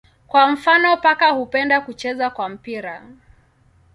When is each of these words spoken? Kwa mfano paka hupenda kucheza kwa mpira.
Kwa 0.27 0.51
mfano 0.51 0.97
paka 0.97 1.29
hupenda 1.29 1.81
kucheza 1.81 2.29
kwa 2.29 2.49
mpira. 2.49 3.03